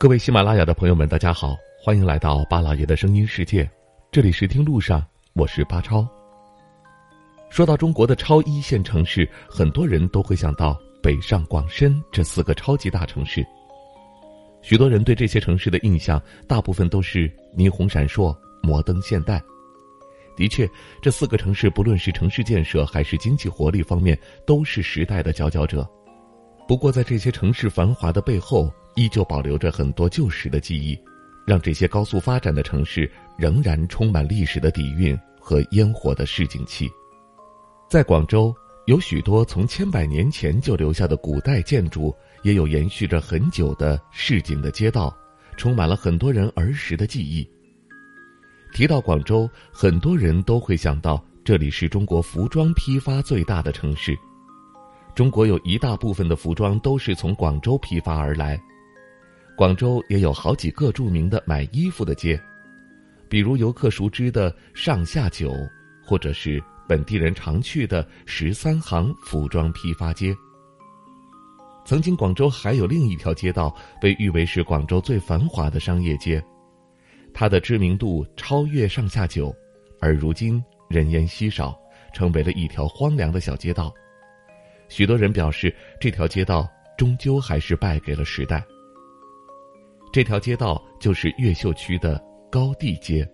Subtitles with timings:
[0.00, 3.68] 各位喜马拉雅的朋友们，大家好，欢迎来到巴老爷的声音世界，
[4.12, 6.06] 这里是听路上，我是巴超。
[7.50, 13.44] 说到中国的超一线城市，很多人都会想到北上广深这四个超级大城市。
[14.62, 19.42] 许多人对这些城市的印象，大部分都是霓虹闪烁、摩登现代。
[20.36, 20.70] 的确，
[21.02, 25.84] 这四个城市不论是城市建设还是经济活力方面，都是时代的佼佼者。
[26.68, 30.98] 不过，在这些城市繁华的背后，依旧保留着很多旧时的记忆，
[31.46, 36.90] 让这些高速发展的城市仍然充满历史的底蕴和烟火的市井气。
[37.88, 38.52] 在广州，
[38.86, 45.16] 有许多从千百年前就留下的古代建筑，也有延续着很久的市井的街道，
[45.56, 47.48] 充满了很多人儿时的记忆。
[48.72, 54.18] 提到广州，很多人都会想到这里是中国服装批发最大的城市，
[55.14, 58.60] 中国有一大部分的服装都是从广州批发而来。
[59.58, 62.40] 广州也有好几个著名的买衣服的街，
[63.28, 65.52] 比如游客熟知的上下九，
[66.00, 70.32] 或者是本地人常去的十三行服装批发街。
[71.84, 76.40] 曾经，广州还有另一条街道被誉为是广州最繁华的商业街，
[77.34, 79.52] 它的知名度超越上下九，
[80.00, 81.76] 而如今人烟稀少，
[82.12, 83.92] 成为了一条荒凉的小街道。
[84.88, 86.64] 许多人表示，这条街道
[86.96, 88.64] 终究还是败给了时代。
[90.10, 93.28] 这条街道就是越秀区的高地街，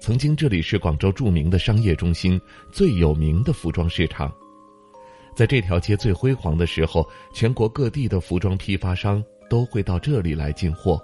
[0.00, 2.40] 曾经这里是广州著名的商业中心，
[2.72, 4.32] 最有名的服装市场。
[5.34, 11.00] 在这条街最辉煌的时候，全国各地的服装批发商都会到这里来进货。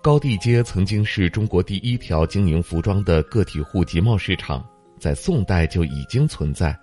[0.00, 4.64] 高地街曾经是中国第一条经营服装的个体户集贸市场，
[4.98, 6.78] 在宋代就已经存在，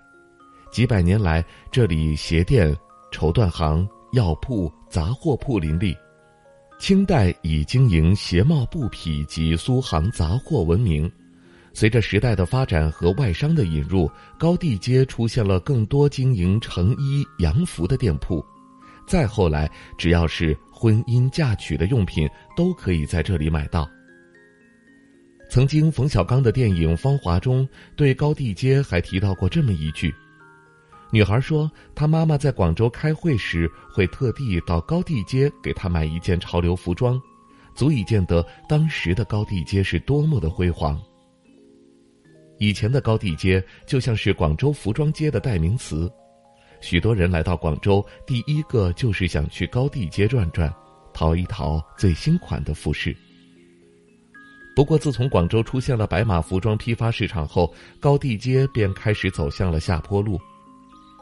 [0.70, 2.76] 几百年来这里鞋店、
[3.10, 5.96] 绸缎行、药铺、杂货铺林立。
[6.82, 11.08] 清代以经营鞋帽布匹及苏杭杂货闻名，
[11.72, 18.44] 随着时代的发展和外商的引入，高地街出现了更多经营成衣、洋服的店铺。
[19.06, 23.88] 再后来，只要是婚姻嫁娶的用品，都可以在这里买到。
[25.48, 27.64] 曾经冯小刚的电影《芳华》中，
[27.94, 30.12] 对高地街还提到过这么一句。
[31.14, 37.20] 女孩说：“她妈妈在广州开会时，会特地到高地街给她买一件潮流服装，
[37.74, 40.98] 足以见得当时的高地街是多么的辉煌。
[42.58, 46.10] 以前的高地街就像是广州服装街的代名词，
[46.80, 50.74] 许多人来到广州，第一个就是想去高地街转转，
[51.12, 53.14] 淘一淘最新款的服饰。
[54.74, 60.40] 不过，自从广州出现了白马服装批发市场后，高地街便开始走向了下坡路。”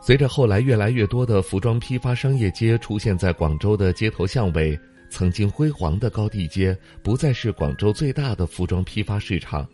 [0.03, 4.79] 随着后来越来越多的服装批发商业街出现在广州的街头巷尾，
[5.11, 9.67] 曾经辉煌的高地街不再是广州最大的服装批发市场。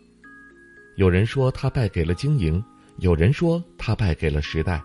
[0.97, 2.61] 有人说它败给了经营，
[2.97, 4.81] 有人说它败给了时代。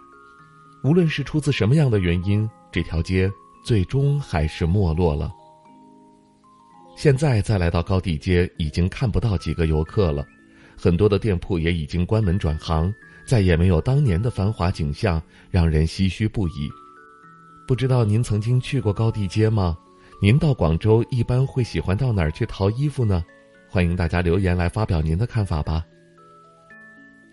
[0.85, 3.29] 无论是出自什么样的原因，这条街
[3.65, 5.33] 最终还是没落了。
[6.97, 10.25] 现在再来到高地街，已经看不到几个游客了，
[10.77, 12.93] 很多的店铺也已经关门转行。
[13.27, 16.71] 再也没有当年的繁华景象，让人唏嘘不已。
[17.67, 19.77] 不知道您曾经去过高地街吗？
[20.21, 23.25] 您到广州一般会喜欢到哪儿去淘衣服呢？
[23.69, 25.85] 欢迎大家留言来发表您的看法吧。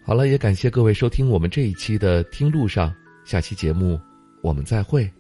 [0.04, 2.90] 好了，也感谢各位收听我们这一期的《听路上》，
[3.26, 4.00] 下期节目
[4.42, 5.19] 我们再会。